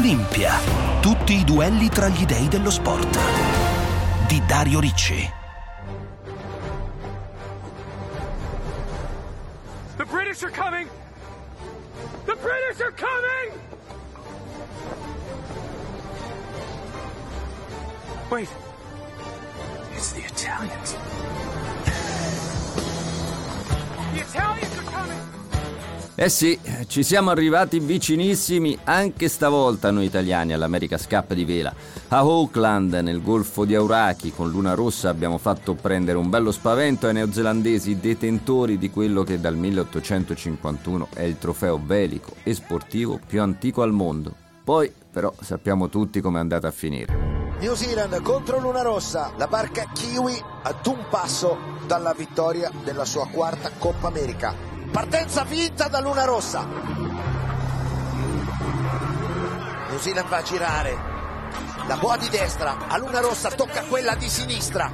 [0.00, 0.54] Olimpia.
[1.02, 3.18] Tutti i duelli tra gli dei dello sport.
[4.26, 5.30] Di Dario Ricci.
[9.96, 10.88] The British are coming!
[12.24, 13.60] The British are coming!
[18.30, 18.69] Wait.
[26.22, 31.72] Eh sì, ci siamo arrivati vicinissimi anche stavolta noi italiani all'America's Cup di vela.
[32.08, 37.06] A Auckland, nel golfo di Auraki, con Luna Rossa abbiamo fatto prendere un bello spavento
[37.06, 43.40] ai neozelandesi detentori di quello che dal 1851 è il trofeo belico e sportivo più
[43.40, 44.34] antico al mondo.
[44.62, 47.16] Poi, però, sappiamo tutti come è andata a finire.
[47.60, 53.26] New Zealand contro Luna Rossa, la barca Kiwi ad un passo dalla vittoria della sua
[53.26, 54.69] quarta Coppa America.
[54.90, 56.66] Partenza vinta da Luna Rossa.
[59.88, 60.98] New Zealand va a girare.
[61.86, 64.90] La boa di destra a Luna Rossa tocca quella di sinistra.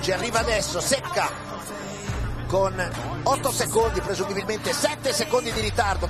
[0.00, 1.28] Ci arriva adesso, secca
[2.46, 2.90] con
[3.22, 6.08] 8 secondi, presumibilmente 7 secondi di ritardo.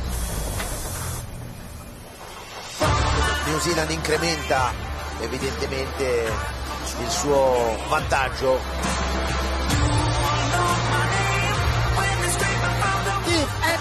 [3.46, 4.72] New Zealand incrementa
[5.20, 6.32] evidentemente
[7.00, 8.60] il suo vantaggio.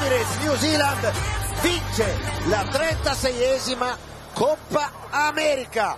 [0.04, 1.12] Emirates New Zealand
[1.62, 2.18] vince
[2.50, 3.96] la 36esima
[4.34, 5.98] Coppa America.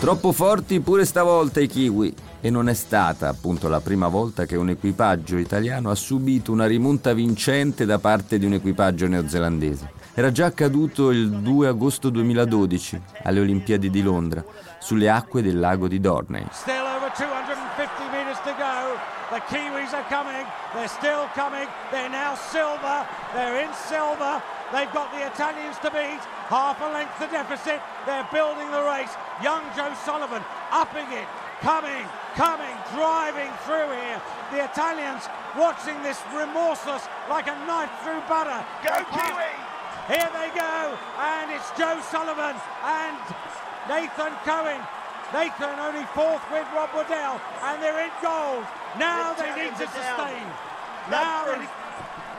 [0.00, 2.12] Troppo forti pure stavolta i kiwi.
[2.40, 6.66] E non è stata appunto la prima volta che un equipaggio italiano ha subito una
[6.66, 9.92] rimonta vincente da parte di un equipaggio neozelandese.
[10.14, 14.44] Era già accaduto il 2 agosto 2012 alle Olimpiadi di Londra,
[14.80, 16.44] sulle acque del lago di Dorney.
[16.50, 19.11] Still over 250 meters to go.
[19.32, 20.44] The Kiwis are coming.
[20.76, 21.64] They're still coming.
[21.90, 23.08] They're now silver.
[23.32, 24.42] They're in silver.
[24.68, 26.20] They've got the Italians to beat.
[26.52, 27.80] Half a length the deficit.
[28.04, 29.16] They're building the race.
[29.40, 31.24] Young Joe Sullivan upping it.
[31.64, 32.04] Coming,
[32.36, 34.20] coming, driving through here.
[34.52, 35.24] The Italians
[35.56, 38.60] watching this remorseless like a knife through butter.
[38.84, 39.48] Go Kiwi!
[40.12, 43.16] Here they go, and it's Joe Sullivan and
[43.88, 44.82] Nathan Cohen.
[45.32, 48.66] Nathan only fourth with Rob Waddell, and they're in gold.
[48.98, 50.46] Now they need to sustain.
[51.10, 51.46] Now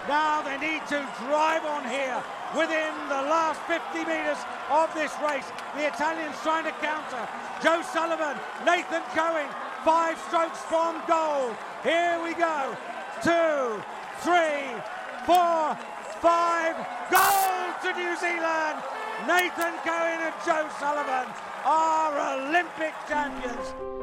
[0.08, 2.22] now they need to drive on here
[2.58, 4.38] within the last 50 metres
[4.70, 5.48] of this race.
[5.76, 7.24] The Italians trying to counter.
[7.64, 9.48] Joe Sullivan, Nathan Cohen,
[9.86, 11.56] five strokes from gold.
[11.84, 12.76] Here we go.
[13.24, 13.82] Two,
[14.20, 14.76] three,
[15.26, 15.78] four,
[16.20, 16.76] five.
[17.08, 18.84] Gold to New Zealand.
[19.24, 21.32] Nathan Cohen and Joe Sullivan
[21.64, 24.03] are Olympic champions.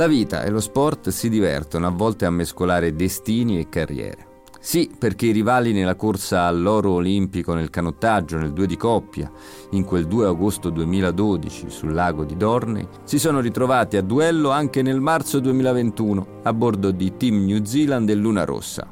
[0.00, 4.46] La vita e lo sport si divertono a volte a mescolare destini e carriere.
[4.58, 9.30] Sì, perché i rivali nella corsa all'oro olimpico nel canottaggio nel due di coppia,
[9.72, 14.80] in quel 2 agosto 2012 sul lago di Dorney, si sono ritrovati a duello anche
[14.80, 18.90] nel marzo 2021 a bordo di Team New Zealand e Luna Rossa.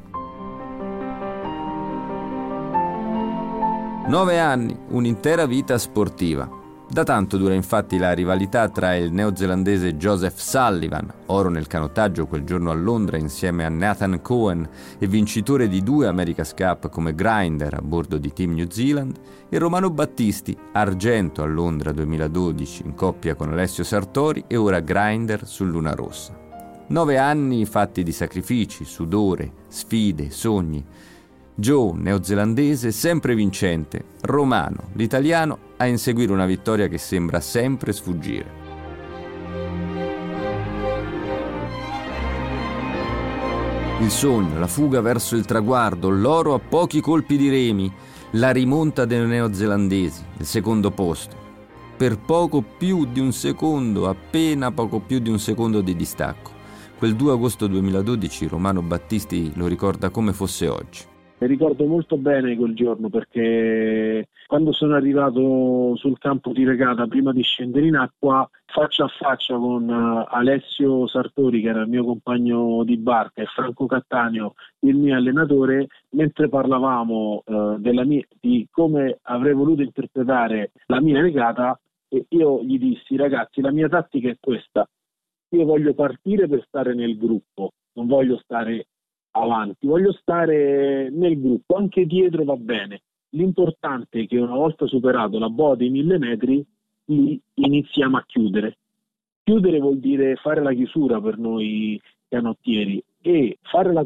[4.05, 6.58] Nove anni, un'intera vita sportiva.
[6.91, 12.43] Da tanto dura infatti la rivalità tra il neozelandese Joseph Sullivan, oro nel canottaggio quel
[12.43, 14.67] giorno a Londra insieme a Nathan Cohen
[14.97, 19.19] e vincitore di due America's Cup come grinder a bordo di Team New Zealand,
[19.49, 25.45] e Romano Battisti, argento a Londra 2012 in coppia con Alessio Sartori e ora grinder
[25.45, 26.35] su Luna Rossa.
[26.87, 30.83] Nove anni fatti di sacrifici, sudore, sfide, sogni.
[31.59, 34.05] Joe, neozelandese, sempre vincente.
[34.21, 38.57] Romano, l'italiano, a inseguire una vittoria che sembra sempre sfuggire.
[43.99, 47.91] Il sogno, la fuga verso il traguardo, l'oro a pochi colpi di remi,
[48.31, 51.35] la rimonta dei neozelandesi, il secondo posto.
[51.97, 56.51] Per poco più di un secondo, appena poco più di un secondo di distacco.
[56.97, 61.17] Quel 2 agosto 2012 Romano Battisti lo ricorda come fosse oggi.
[61.41, 67.31] Mi ricordo molto bene quel giorno perché quando sono arrivato sul campo di regata, prima
[67.31, 72.03] di scendere in acqua, faccia a faccia con eh, Alessio Sartori, che era il mio
[72.03, 79.19] compagno di barca, e Franco Cattaneo, il mio allenatore, mentre parlavamo eh, mia- di come
[79.21, 84.35] avrei voluto interpretare la mia regata, e io gli dissi, ragazzi, la mia tattica è
[84.37, 84.85] questa.
[85.51, 88.87] Io voglio partire per stare nel gruppo, non voglio stare
[89.31, 93.01] avanti, voglio stare nel gruppo, anche dietro va bene.
[93.29, 96.65] L'importante è che una volta superato la boa dei mille metri,
[97.05, 98.77] lì iniziamo a chiudere.
[99.43, 104.05] Chiudere vuol dire fare la chiusura per noi canottieri e fare la,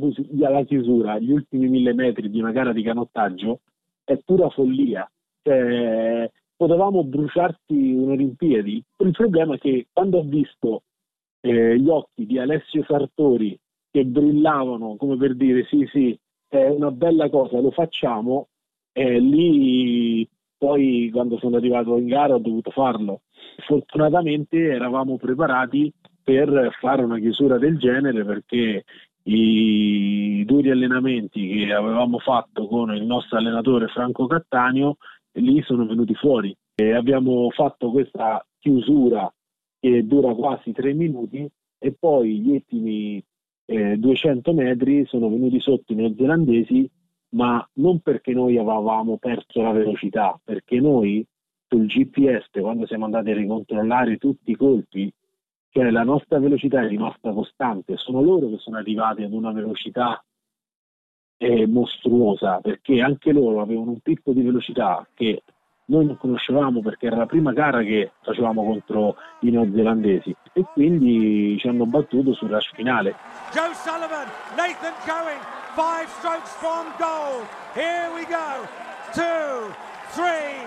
[0.66, 3.60] chiusura agli ultimi mille metri di una gara di canottaggio
[4.04, 5.10] è pura follia.
[5.42, 8.84] Cioè, potevamo bruciarti un'Olimpiadi.
[8.98, 10.84] Il problema è che quando ho visto
[11.42, 13.58] eh, gli occhi di Alessio Sartori
[13.94, 18.50] che brillavano come per dire sì sì è una bella cosa, lo facciamo,
[18.92, 23.22] e lì poi quando sono arrivato in gara ho dovuto farlo.
[23.66, 25.92] Fortunatamente eravamo preparati
[26.24, 28.84] per fare una chiusura del genere perché
[29.24, 34.98] i duri allenamenti che avevamo fatto con il nostro allenatore Franco Cattaneo
[35.34, 39.32] lì sono venuti fuori e abbiamo fatto questa chiusura
[39.80, 43.24] che dura quasi tre minuti e poi gli ultimi
[43.66, 46.90] eh, 200 metri sono venuti sotto i neozelandesi
[47.34, 51.26] ma non perché noi avevamo perso la velocità, perché noi
[51.68, 55.12] sul GPS quando siamo andati a ricontrollare tutti i colpi,
[55.70, 60.24] cioè la nostra velocità è rimasta costante, sono loro che sono arrivati ad una velocità
[61.38, 65.42] eh, mostruosa, perché anche loro avevano un picco di velocità che
[65.94, 71.56] noi non conoscevamo perché era la prima gara che facevamo contro i neozelandesi e quindi
[71.60, 73.16] ci hanno battuto sul rush finale.
[73.54, 74.26] Joe Sullivan,
[74.58, 75.40] Nathan Cohen,
[75.76, 77.46] five strokes from goal.
[77.76, 78.66] Here we go.
[79.14, 79.70] Two,
[80.18, 80.66] three,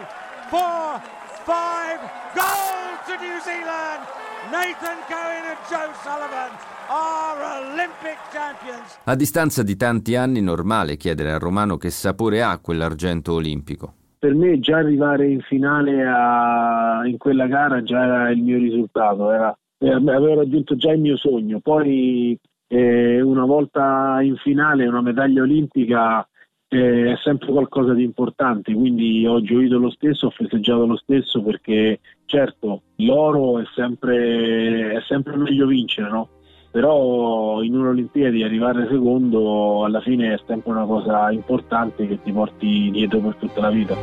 [0.49, 1.02] four,
[1.43, 1.99] five.
[2.32, 4.06] Goal to New Zealand.
[4.50, 6.55] Nathan Cohen and Joe Sullivan
[6.88, 8.99] are Olympic champions.
[9.02, 14.34] A distanza di tanti anni normale chiedere al romano che sapore ha quell'argento olimpico per
[14.34, 19.56] me già arrivare in finale a, in quella gara già era il mio risultato, era,
[19.80, 21.60] avevo raggiunto già il mio sogno.
[21.60, 26.26] Poi eh, una volta in finale una medaglia olimpica
[26.68, 31.42] eh, è sempre qualcosa di importante, quindi ho gioito lo stesso, ho festeggiato lo stesso
[31.42, 36.28] perché certo l'oro è sempre, è sempre meglio vincere, no?
[36.76, 42.90] Però in un'Olimpiadi arrivare secondo alla fine è sempre una cosa importante che ti porti
[42.90, 43.96] dietro per tutta la vita.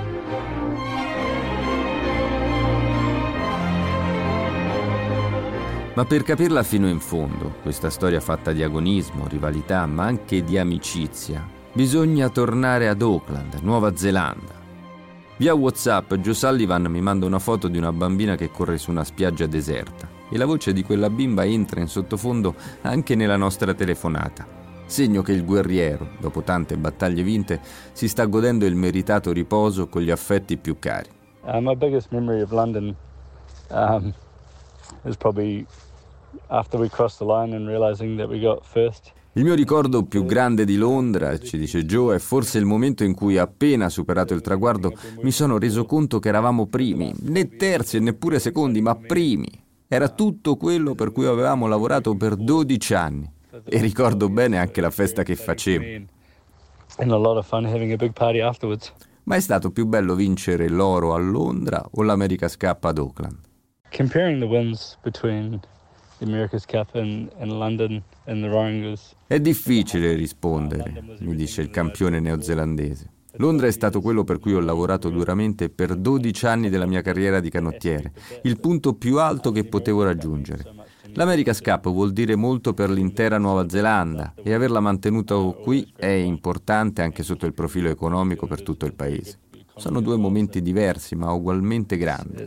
[5.93, 10.57] Ma per capirla fino in fondo, questa storia fatta di agonismo, rivalità, ma anche di
[10.57, 14.61] amicizia, bisogna tornare ad Auckland, Nuova Zelanda.
[15.37, 19.03] Via WhatsApp Joe Sullivan mi manda una foto di una bambina che corre su una
[19.03, 24.47] spiaggia deserta e la voce di quella bimba entra in sottofondo anche nella nostra telefonata.
[24.85, 30.01] Segno che il guerriero, dopo tante battaglie vinte, si sta godendo il meritato riposo con
[30.01, 31.09] gli affetti più cari.
[31.43, 32.95] Uh, my biggest memory of London
[33.69, 34.11] um,
[35.03, 35.65] is probably
[36.47, 39.13] after we crossed the line and realizing that we got first.
[39.33, 43.13] Il mio ricordo più grande di Londra, ci dice Joe, è forse il momento in
[43.13, 47.99] cui, appena superato il traguardo, mi sono reso conto che eravamo primi, né terzi e
[47.99, 49.62] neppure secondi, ma primi.
[49.93, 53.31] Era tutto quello per cui avevamo lavorato per 12 anni.
[53.63, 56.05] E ricordo bene anche la festa che facevo.
[59.25, 63.37] Ma è stato più bello vincere l'oro a Londra o l'America Cup ad Auckland?
[63.95, 65.59] Comparing the wins between
[66.17, 69.15] the America's Cup and, and London and the rowing was...
[69.27, 73.11] È difficile rispondere, mi dice il campione neozelandese.
[73.37, 77.39] Londra è stato quello per cui ho lavorato duramente per 12 anni della mia carriera
[77.39, 78.11] di canottiere,
[78.43, 80.63] il punto più alto che potevo raggiungere.
[81.13, 87.01] L'America's Cup vuol dire molto per l'intera Nuova Zelanda e averla mantenuta qui è importante
[87.01, 89.39] anche sotto il profilo economico per tutto il paese.
[89.75, 92.45] Sono due momenti diversi ma ugualmente grandi.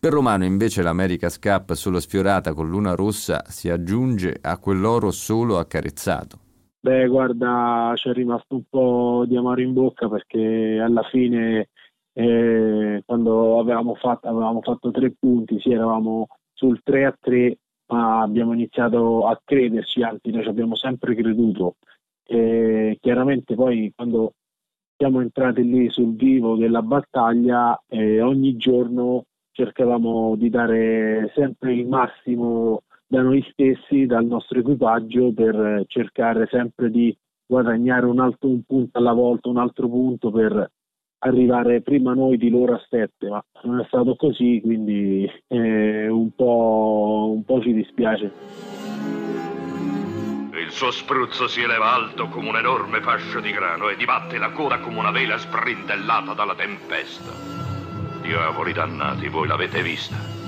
[0.00, 5.58] Per Romano invece l'America's Cup solo sfiorata con luna rossa si aggiunge a quell'oro solo
[5.58, 6.41] accarezzato.
[6.84, 11.68] Beh, guarda, c'è rimasto un po' di amaro in bocca perché alla fine
[12.12, 18.22] eh, quando avevamo fatto, avevamo fatto tre punti, sì, eravamo sul 3 a 3, ma
[18.22, 21.76] abbiamo iniziato a crederci, anzi noi ci abbiamo sempre creduto.
[22.24, 24.34] E chiaramente poi quando
[24.96, 31.86] siamo entrati lì sul vivo della battaglia, eh, ogni giorno cercavamo di dare sempre il
[31.86, 37.14] massimo da noi stessi, dal nostro equipaggio per cercare sempre di
[37.44, 40.70] guadagnare un, altro, un punto alla volta, un altro punto per
[41.18, 46.34] arrivare prima noi di loro a sette, ma non è stato così, quindi eh, un,
[46.34, 48.32] po', un po' ci dispiace.
[50.54, 54.52] Il suo spruzzo si eleva alto come un enorme fascio di grano e dibatte la
[54.52, 57.30] coda come una vela sprintellata dalla tempesta.
[58.22, 60.41] Diavoli dannati, voi l'avete vista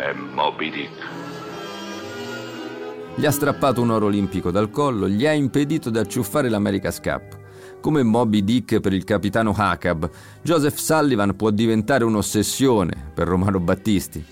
[0.00, 1.08] è Moby Dick.
[3.14, 7.38] Gli ha strappato un oro olimpico dal collo, gli ha impedito di acciuffare l'America's Cup.
[7.80, 10.08] Come Moby Dick per il capitano Hakab,
[10.42, 14.24] Joseph Sullivan può diventare un'ossessione per Romano Battisti.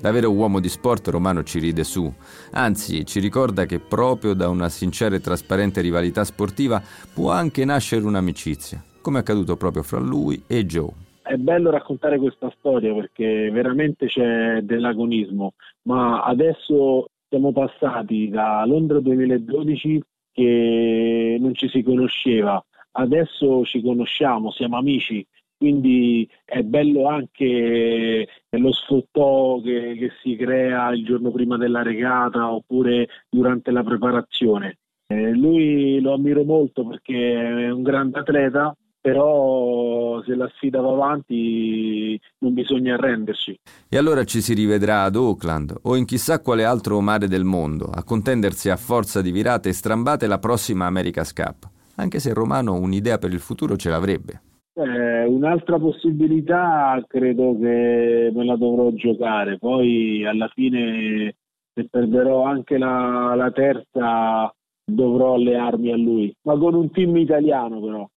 [0.00, 2.12] Da vero uomo di sport Romano ci ride su,
[2.50, 6.82] anzi ci ricorda che proprio da una sincera e trasparente rivalità sportiva
[7.12, 11.05] può anche nascere un'amicizia, come è accaduto proprio fra lui e Joe.
[11.26, 15.54] È bello raccontare questa storia perché veramente c'è dell'agonismo,
[15.88, 24.52] ma adesso siamo passati da Londra 2012 che non ci si conosceva, adesso ci conosciamo,
[24.52, 31.56] siamo amici, quindi è bello anche lo sfottò che, che, si crea il giorno prima
[31.56, 34.78] della regata oppure durante la preparazione.
[35.08, 40.90] Eh, lui lo ammiro molto perché è un grande atleta, però se la sfida va
[40.90, 43.56] avanti non bisogna arrenderci.
[43.88, 47.84] E allora ci si rivedrà ad Auckland o in chissà quale altro mare del mondo
[47.84, 52.74] a contendersi a forza di virate e strambate la prossima America's Cup, anche se Romano
[52.74, 54.40] un'idea per il futuro ce l'avrebbe.
[54.74, 61.32] Eh, un'altra possibilità credo che me la dovrò giocare, poi alla fine
[61.72, 64.52] se perderò anche la, la terza
[64.84, 68.08] dovrò allearmi a lui, ma con un team italiano però.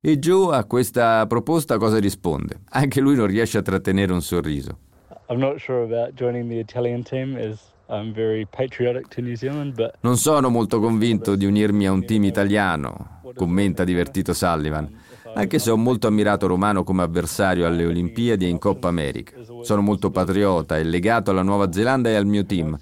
[0.00, 2.60] E Joe a questa proposta cosa risponde?
[2.68, 4.78] Anche lui non riesce a trattenere un sorriso.
[10.02, 14.88] Non sono molto convinto di unirmi a un team italiano, commenta divertito Sullivan,
[15.34, 19.36] anche se ho molto ammirato Romano come avversario alle Olimpiadi e in Coppa America.
[19.62, 22.76] Sono molto patriota e legato alla Nuova Zelanda e al mio team,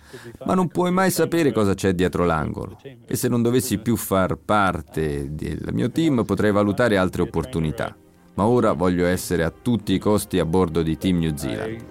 [0.44, 2.78] ma non puoi mai sapere cosa c'è dietro l'angolo.
[3.06, 7.96] E se non dovessi più far parte del mio team potrei valutare altre opportunità.
[8.34, 11.84] Ma ora voglio essere a tutti i costi a bordo di Team New Zealand.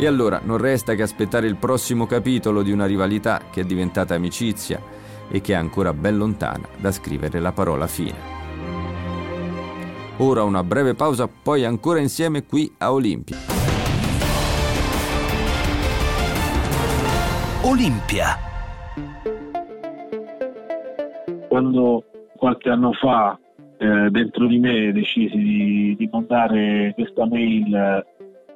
[0.00, 4.14] E allora non resta che aspettare il prossimo capitolo di una rivalità che è diventata
[4.14, 4.80] amicizia
[5.30, 8.16] e che è ancora ben lontana da scrivere la parola fine.
[10.16, 13.36] Ora una breve pausa, poi ancora insieme qui a Olimpia.
[17.64, 18.38] Olimpia.
[21.46, 22.04] Quando
[22.38, 23.38] qualche anno fa
[23.76, 28.06] eh, dentro di me decisi di, di mandare questa mail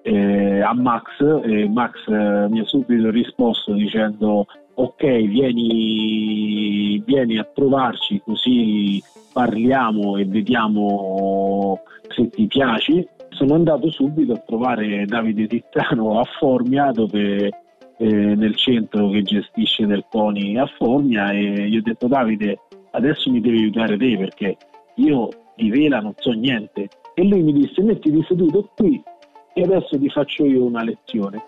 [0.04, 7.44] eh, a Max e Max eh, mi ha subito risposto dicendo ok vieni, vieni a
[7.44, 16.20] trovarci così parliamo e vediamo se ti piace sono andato subito a trovare Davide Tittano
[16.20, 17.48] a Formia dove
[17.96, 22.58] eh, nel centro che gestisce del Pony a Formia e gli ho detto Davide
[22.90, 24.56] adesso mi devi aiutare te perché
[24.96, 26.88] io di vela non so niente.
[27.14, 29.00] E lui mi disse mettiti seduto qui
[29.54, 31.42] e adesso ti faccio io una lezione.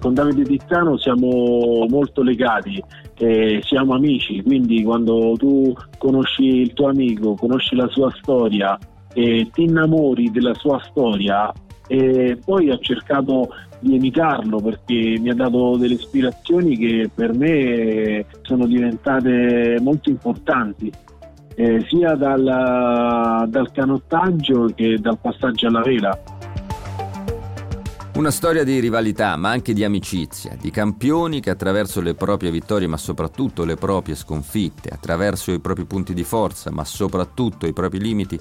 [0.00, 2.82] Con Davide Tizzano siamo molto legati,
[3.18, 8.78] eh, siamo amici, quindi quando tu conosci il tuo amico, conosci la sua storia
[9.12, 11.52] e ti innamori della sua storia,
[11.88, 13.48] e poi ho cercato
[13.80, 20.92] di imitarlo perché mi ha dato delle ispirazioni che per me sono diventate molto importanti
[21.58, 26.16] eh, sia dal, dal canottaggio che dal passaggio alla vela.
[28.14, 32.86] Una storia di rivalità, ma anche di amicizia, di campioni che attraverso le proprie vittorie,
[32.86, 38.00] ma soprattutto le proprie sconfitte, attraverso i propri punti di forza, ma soprattutto i propri
[38.00, 38.38] limiti,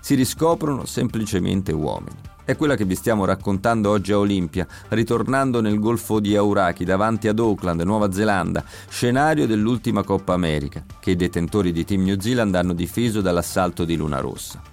[0.00, 2.16] si riscoprono semplicemente uomini.
[2.50, 7.28] È quella che vi stiamo raccontando oggi a Olimpia, ritornando nel Golfo di Auraki davanti
[7.28, 12.56] ad Auckland, Nuova Zelanda, scenario dell'ultima Coppa America, che i detentori di Team New Zealand
[12.56, 14.69] hanno difeso dall'assalto di Luna Rossa.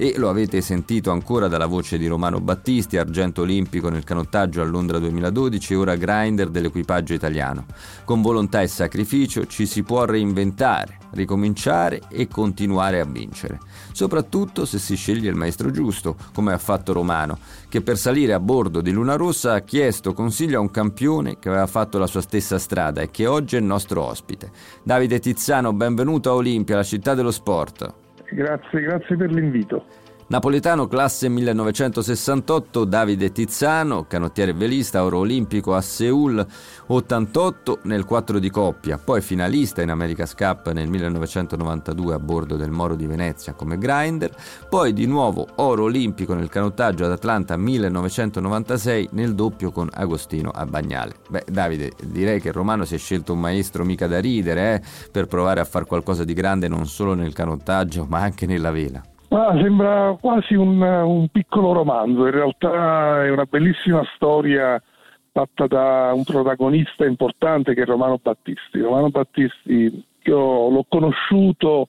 [0.00, 4.64] E lo avete sentito ancora dalla voce di Romano Battisti, argento olimpico nel canottaggio a
[4.64, 7.66] Londra 2012 e ora grinder dell'equipaggio italiano.
[8.04, 13.58] Con volontà e sacrificio ci si può reinventare, ricominciare e continuare a vincere.
[13.90, 17.36] Soprattutto se si sceglie il maestro giusto, come ha fatto Romano,
[17.68, 21.48] che per salire a bordo di Luna Rossa ha chiesto consiglio a un campione che
[21.48, 24.52] aveva fatto la sua stessa strada e che oggi è il nostro ospite.
[24.80, 28.06] Davide Tizzano, benvenuto a Olimpia, la città dello sport.
[28.30, 29.84] Grazie, grazie per l'invito.
[30.30, 36.46] Napoletano classe 1968, Davide Tizzano, canottiere velista, oro olimpico a Seul
[36.88, 42.70] 88 nel 4 di coppia, poi finalista in America's Cup nel 1992 a bordo del
[42.70, 44.36] Moro di Venezia come grinder,
[44.68, 50.66] poi di nuovo oro olimpico nel canottaggio ad Atlanta 1996 nel doppio con Agostino a
[50.66, 51.14] Bagnale.
[51.30, 54.82] Beh Davide, direi che il Romano si è scelto un maestro mica da ridere eh,
[55.10, 59.02] per provare a fare qualcosa di grande non solo nel canottaggio ma anche nella vela.
[59.40, 64.82] Ah, sembra quasi un, un, piccolo romanzo, in realtà è una bellissima storia
[65.30, 68.80] fatta da un protagonista importante che è Romano Battisti.
[68.80, 71.86] Romano Battisti Io l'ho conosciuto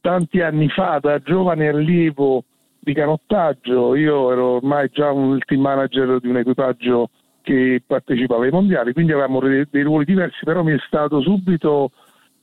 [0.00, 2.44] tanti anni fa da giovane allievo
[2.78, 7.10] di canottaggio, io ero ormai già un team manager di un equipaggio
[7.42, 11.90] che partecipava ai mondiali, quindi avevamo dei ruoli diversi, però mi è stato subito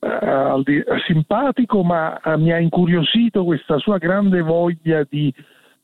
[0.04, 5.34] eh, simpatico, ma eh, mi ha incuriosito questa sua grande voglia di,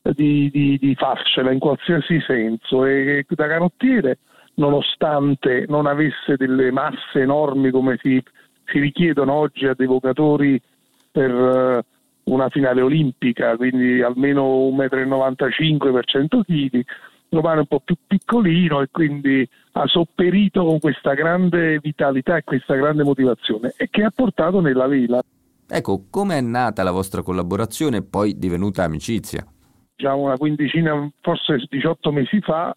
[0.02, 2.84] di, di, di farcela in qualsiasi senso.
[2.84, 4.18] E da canottiere,
[4.54, 8.22] nonostante non avesse delle masse enormi come si,
[8.66, 10.60] si richiedono oggi a dei vocatori
[11.10, 16.84] per uh, una finale olimpica, quindi almeno 1,95 m per 100 kg,
[17.30, 22.42] Romano è un po' più piccolino e quindi ha sopperito con questa grande vitalità e
[22.42, 25.22] questa grande motivazione e che ha portato nella vela.
[25.68, 29.46] Ecco, come è nata la vostra collaborazione e poi divenuta amicizia?
[29.94, 32.76] Già una quindicina, forse 18 mesi fa,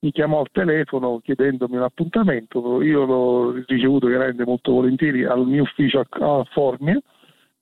[0.00, 5.62] mi chiamò al telefono chiedendomi un appuntamento, io l'ho ricevuto chiaramente molto volentieri al mio
[5.62, 7.00] ufficio a Formia,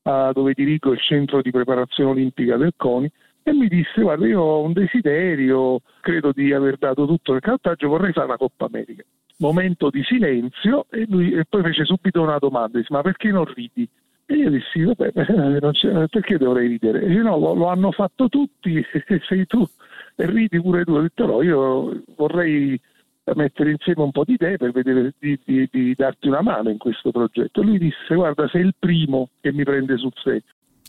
[0.03, 3.11] dove dirigo il centro di preparazione olimpica del CONI
[3.47, 7.89] e mi disse guarda io ho un desiderio, credo di aver dato tutto nel canottaggio,
[7.89, 9.03] vorrei fare una Coppa America.
[9.37, 13.45] Momento di silenzio e lui e poi fece subito una domanda, disse ma perché non
[13.45, 13.87] ridi?
[14.25, 15.13] E io dissi vabbè
[16.09, 17.03] perché dovrei ridere?
[17.03, 18.83] E io no, lo, lo hanno fatto tutti,
[19.29, 19.63] sei tu
[20.17, 20.93] e ridi pure tu.
[20.93, 22.81] Ho detto no, io vorrei
[23.35, 26.79] mettere insieme un po' di idee per vedere di, di, di darti una mano in
[26.79, 27.63] questo progetto.
[27.63, 30.43] Lui disse guarda sei il primo che mi prende sul serio.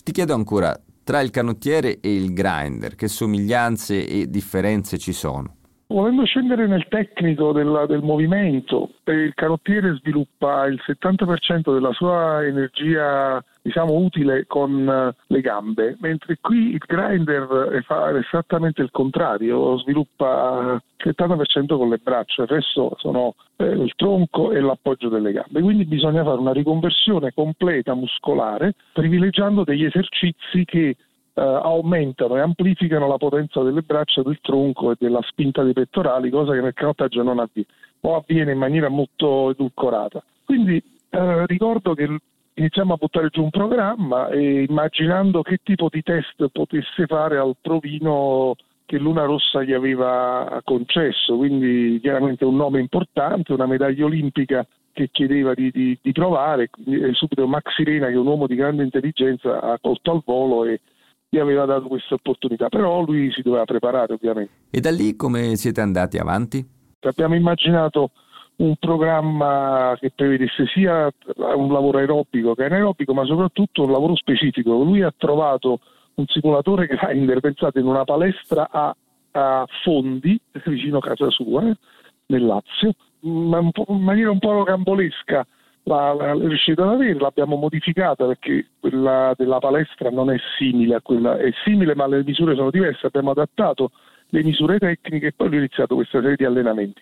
[0.04, 5.55] Ti chiedo ancora, tra il canottiere e il grinder, che somiglianze e differenze ci sono?
[5.88, 13.44] Volendo scendere nel tecnico del, del movimento, il canottiere sviluppa il 70% della sua energia
[13.62, 20.82] diciamo utile con eh, le gambe, mentre qui il grinder fa esattamente il contrario, sviluppa
[20.98, 25.62] il 70% con le braccia, il resto sono eh, il tronco e l'appoggio delle gambe.
[25.62, 30.96] Quindi bisogna fare una riconversione completa muscolare privilegiando degli esercizi che
[31.36, 36.30] eh, aumentano e amplificano la potenza delle braccia, del tronco e della spinta dei pettorali,
[36.30, 37.68] cosa che nel canottaggio non avviene
[38.02, 40.24] o avviene in maniera molto edulcorata.
[40.46, 42.08] Quindi eh, ricordo che
[42.54, 47.56] iniziamo a buttare giù un programma e immaginando che tipo di test potesse fare al
[47.60, 54.66] provino che Luna Rossa gli aveva concesso, quindi chiaramente un nome importante, una medaglia olimpica
[54.94, 58.56] che chiedeva di, di, di provare, e subito Max Sirena, che è un uomo di
[58.56, 60.80] grande intelligenza, ha colto al volo e
[61.36, 64.52] gli aveva dato questa opportunità, però lui si doveva preparare ovviamente.
[64.70, 66.66] E da lì come siete andati avanti?
[67.02, 68.12] Abbiamo immaginato
[68.58, 74.82] un programma che prevedesse sia un lavoro aerobico che anaerobico, ma soprattutto un lavoro specifico.
[74.82, 75.82] Lui ha trovato
[76.16, 78.96] un simulatore grinder, pensate, in una palestra a,
[79.32, 81.76] a Fondi, vicino a casa sua, eh,
[82.28, 85.46] nel Lazio, ma in maniera un po' rocambolesca
[85.86, 90.96] la, la, è riuscito ad avere, l'abbiamo modificata perché quella della palestra non è simile
[90.96, 93.92] a quella, è simile ma le misure sono diverse, abbiamo adattato
[94.30, 97.02] le misure tecniche e poi ho iniziato questa serie di allenamenti.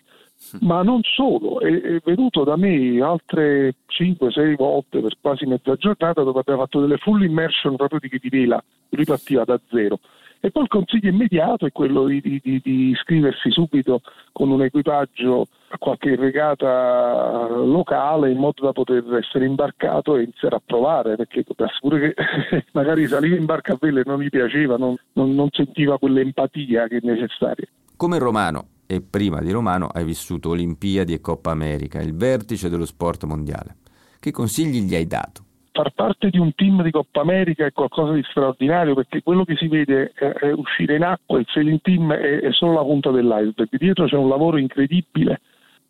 [0.56, 0.67] Mm.
[0.67, 6.24] Ma non solo, è, è venuto da me altre 5-6 volte per quasi mezza giornata
[6.24, 10.00] dove abbiamo fatto delle full immersion proprio di chi di vela, ripartiva da zero
[10.45, 14.01] e poi il consiglio immediato è quello di, di, di, iscriversi subito
[14.34, 20.58] con un equipaggio a qualche regata locale in modo da poter essere imbarcato e iniziare
[20.58, 22.13] a provare, perché assicuro che
[22.73, 26.97] magari salire in barca a vela non gli piaceva, non, non, non sentiva quell'empatia che
[26.97, 27.65] è necessaria.
[27.95, 32.86] Come romano e prima di romano hai vissuto Olimpiadi e Coppa America, il vertice dello
[32.86, 33.77] sport mondiale.
[34.19, 35.45] Che consigli gli hai dato?
[35.73, 39.55] Far parte di un team di Coppa America è qualcosa di straordinario perché quello che
[39.57, 44.05] si vede è uscire in acqua, il sailing team è, solo la punta dell'iceberg, dietro
[44.05, 45.41] c'è un lavoro incredibile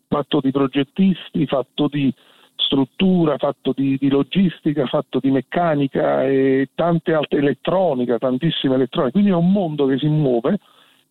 [0.08, 2.12] fatto di progettisti, fatto di
[2.56, 9.30] struttura, fatto di, di, logistica, fatto di meccanica e tante altre elettronica, tantissime elettronica, quindi
[9.30, 10.58] è un mondo che si muove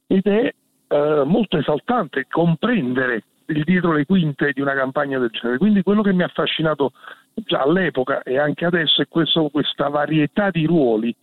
[0.07, 0.51] ed è
[0.87, 5.57] eh, molto esaltante comprendere il dietro le quinte di una campagna del genere.
[5.57, 6.91] Quindi quello che mi ha affascinato
[7.33, 11.15] già all'epoca e anche adesso è questo, questa varietà di ruoli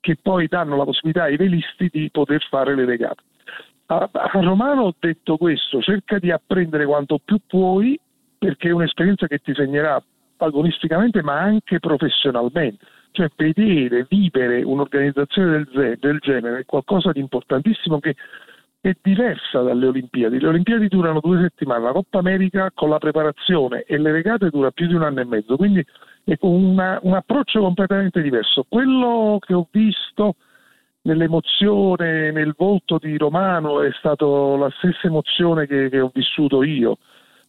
[0.00, 3.22] che poi danno la possibilità ai velisti di poter fare le regate.
[3.86, 7.98] A, a Romano ho detto questo, cerca di apprendere quanto più puoi
[8.38, 10.02] perché è un'esperienza che ti segnerà
[10.36, 12.84] agonisticamente ma anche professionalmente.
[13.12, 18.16] Cioè vedere, vivere un'organizzazione del, del genere è qualcosa di importantissimo che
[18.84, 20.38] è diversa dalle Olimpiadi.
[20.38, 24.72] Le Olimpiadi durano due settimane, la Coppa America con la preparazione e le regate dura
[24.72, 25.82] più di un anno e mezzo, quindi
[26.22, 28.66] è una, un approccio completamente diverso.
[28.68, 30.34] Quello che ho visto
[31.00, 36.98] nell'emozione, nel volto di Romano è stata la stessa emozione che, che ho vissuto io,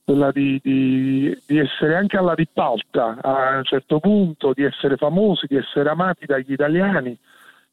[0.06, 5.48] quella di, di, di, essere anche alla ribalta a un certo punto, di essere famosi,
[5.50, 7.18] di essere amati dagli italiani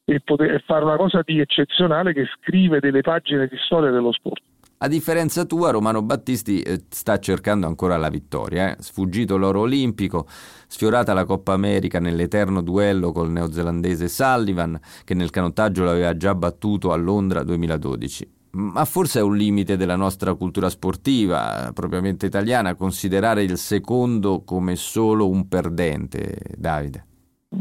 [0.05, 4.41] e, poter, fare una cosa di eccezionale che scrive delle pagine di storia dello sport.
[4.83, 8.71] A differenza tua, Romano Battisti eh, sta cercando ancora la vittoria.
[8.71, 8.75] Eh?
[8.81, 10.25] Sfuggito l'oro olimpico,
[10.67, 16.91] sfiorata la Coppa America nell'eterno duello col neozelandese Sullivan, che nel canottaggio l'aveva già battuto
[16.91, 23.41] a Londra 2012 ma forse è un limite della nostra cultura sportiva, propriamente italiana, considerare
[23.41, 27.05] il secondo come solo un perdente, Davide.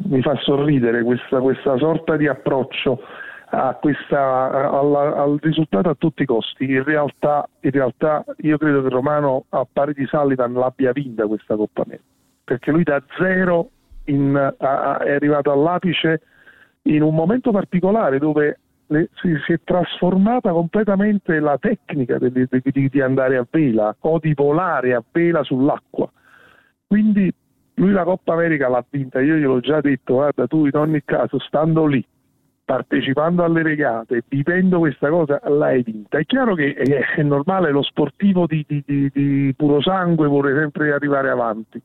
[0.05, 3.01] Mi fa sorridere questa, questa sorta di approccio
[3.81, 6.65] questa, alla, al risultato a tutti i costi.
[6.65, 11.55] In realtà, in realtà, io credo che Romano a pari di Sullivan l'abbia vinta questa
[11.55, 12.05] Coppa America,
[12.45, 13.69] perché lui da zero
[14.07, 16.23] in, a, è arrivato all'apice
[16.85, 22.89] in un momento particolare dove le, si, si, è trasformata completamente la tecnica di, di,
[22.89, 26.11] di, andare a vela o di volare a vela sull'acqua.
[26.87, 27.33] Quindi
[27.83, 31.41] lui la Coppa America l'ha vinta, io gliel'ho già detto, guarda tu in ogni caso
[31.41, 32.05] stando lì,
[32.65, 36.19] partecipando alle regate, vivendo questa cosa, l'hai vinta.
[36.19, 40.57] È chiaro che è, è normale, lo sportivo di, di, di, di puro sangue vuole
[40.57, 41.83] sempre arrivare avanti,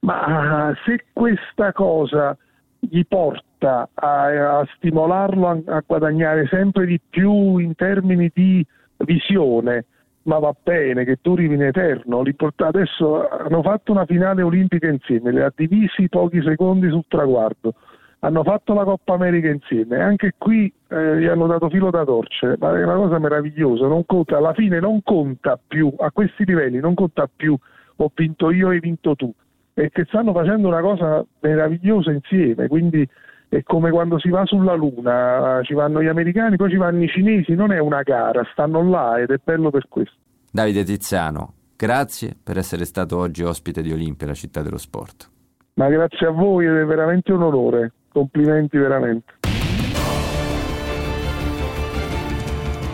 [0.00, 2.36] ma se questa cosa
[2.78, 8.64] gli porta a, a stimolarlo a, a, guadagnare sempre di più in termini di
[8.98, 9.86] visione,
[10.24, 12.22] ma va bene che duri in eterno.
[12.56, 17.74] Adesso hanno fatto una finale olimpica insieme, le ha divisi pochi secondi sul traguardo.
[18.20, 22.56] Hanno fatto la Coppa America insieme, anche qui eh, gli hanno dato filo da torcere,
[22.58, 23.86] ma è una cosa meravigliosa.
[24.06, 27.54] Conta, alla fine non conta più, a questi livelli non conta più
[27.96, 29.32] ho vinto io e hai vinto tu
[29.74, 33.06] e che stanno facendo una cosa meravigliosa insieme, quindi
[33.48, 37.08] è come quando si va sulla Luna, ci vanno gli americani, poi ci vanno i
[37.08, 40.16] cinesi, non è una gara, stanno là ed è bello per questo.
[40.50, 45.30] Davide Tiziano, grazie per essere stato oggi ospite di Olimpia, la città dello sport.
[45.74, 49.32] Ma grazie a voi ed è veramente un onore, complimenti veramente.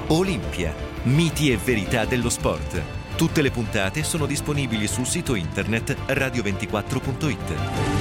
[0.09, 0.73] Olimpia,
[1.05, 8.00] miti e verità dello sport Tutte le puntate sono disponibili sul sito internet radio24.it.